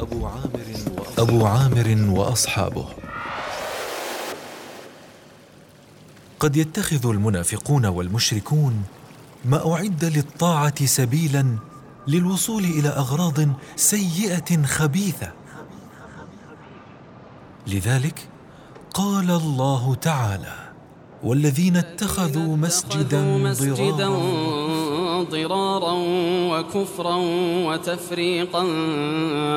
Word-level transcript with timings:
أبو 0.00 0.26
عامر, 0.26 0.66
أبو 1.18 1.46
عامر 1.46 2.18
وأصحابه. 2.18 2.86
قد 6.40 6.56
يتخذ 6.56 7.06
المنافقون 7.06 7.86
والمشركون 7.86 8.82
ما 9.44 9.72
أعد 9.74 10.04
للطاعة 10.04 10.86
سبيلا 10.86 11.58
للوصول 12.08 12.64
إلى 12.64 12.88
أغراض 12.88 13.48
سيئة 13.76 14.62
خبيثة. 14.62 15.32
لذلك 17.66 18.28
قال 18.94 19.30
الله 19.30 19.94
تعالى 19.94 20.54
والذين 21.22 21.76
اتخذوا 21.76 22.56
مسجدا, 22.56 23.22
مسجدا 23.22 24.08
ضرارا 25.24 25.94
وكفرا 26.50 27.16
وتفريقا 27.66 28.62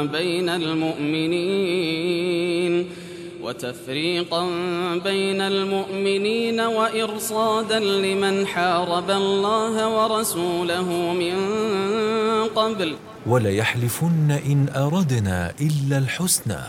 بين 0.04 0.50
المؤمنين 0.50 1.94
وتفريقا 3.44 4.44
بين 5.04 5.42
المؤمنين 5.42 6.60
وإرصادا 6.60 7.80
لمن 7.80 8.48
حارب 8.48 9.10
الله 9.10 9.76
ورسوله 9.90 11.14
من 11.14 11.36
قبل. 12.56 12.96
وليحلفن 13.28 14.32
إن 14.32 14.70
أردنا 14.76 15.54
إلا 15.62 15.98
الحسنى 15.98 16.64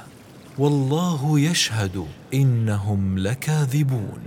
والله 0.58 1.40
يشهد 1.40 2.06
إنهم 2.34 3.18
لكاذبون. 3.18 4.22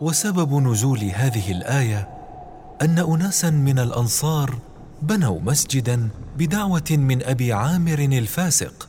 وسبب 0.00 0.54
نزول 0.54 0.98
هذه 0.98 1.52
الآية 1.52 2.08
أن 2.82 2.98
اناسا 2.98 3.50
من 3.50 3.78
الأنصار 3.78 4.54
بنوا 5.02 5.40
مسجدا 5.40 6.08
بدعوة 6.38 6.90
من 6.90 7.22
أبي 7.22 7.52
عامر 7.52 7.98
الفاسق 7.98 8.88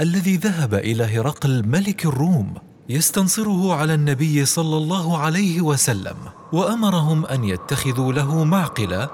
الذي 0.00 0.36
ذهب 0.36 0.74
إلى 0.74 1.04
هرقل 1.04 1.66
ملك 1.66 2.06
الروم 2.06 2.54
يستنصره 2.88 3.74
على 3.74 3.94
النبي 3.94 4.44
صلى 4.44 4.76
الله 4.76 5.18
عليه 5.18 5.60
وسلم 5.60 6.16
وأمرهم 6.52 7.26
أن 7.26 7.44
يتخذوا 7.44 8.12
له 8.12 8.44
معقلا 8.44 9.10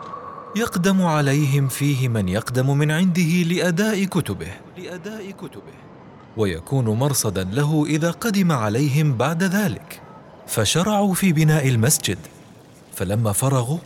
يقدم 0.56 1.02
عليهم 1.02 1.68
فيه 1.68 2.08
من 2.08 2.28
يقدم 2.28 2.78
من 2.78 2.90
عنده 2.90 3.22
لأداء 3.22 4.04
كتبه 4.04 4.52
ويكون 6.36 6.84
مرصدا 6.84 7.44
له 7.44 7.84
إذا 7.86 8.10
قدم 8.10 8.52
عليهم 8.52 9.16
بعد 9.16 9.42
ذلك. 9.42 10.09
فشرعوا 10.50 11.14
في 11.14 11.32
بناء 11.32 11.68
المسجد. 11.68 12.18
فلما 12.94 13.32
فرغوا 13.32 13.78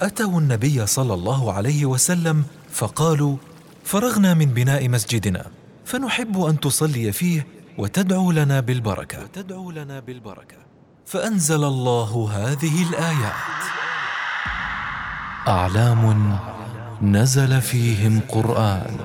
أتوا 0.00 0.40
النبي 0.40 0.86
صلى 0.86 1.14
الله 1.14 1.52
عليه 1.52 1.86
وسلم 1.86 2.44
فقالوا 2.70 3.36
فرغنا 3.84 4.34
من 4.34 4.46
بناء 4.46 4.88
مسجدنا 4.88 5.46
فنحب 5.84 6.40
أن 6.40 6.60
تصلي 6.60 7.12
فيه 7.12 7.46
وتدعو 7.78 8.32
لنا 8.32 8.60
بالبركة. 8.60 9.22
وتدعو 9.22 9.70
لنا 9.70 10.00
بالبركة. 10.00 10.56
فأنزل 11.06 11.64
الله 11.64 12.30
هذه 12.32 12.88
الآيات. 12.88 13.62
أعلام 15.48 16.38
نزل 17.02 17.60
فيهم 17.60 18.20
قرآن. 18.28 18.96